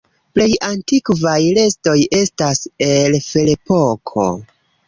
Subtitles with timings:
[0.37, 4.27] Plej antikvaj restoj estas el Ferepoko.